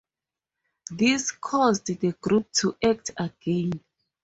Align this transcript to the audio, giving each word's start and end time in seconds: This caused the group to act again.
This 0.89 1.31
caused 1.31 1.85
the 1.85 2.13
group 2.13 2.51
to 2.53 2.75
act 2.83 3.11
again. 3.15 3.81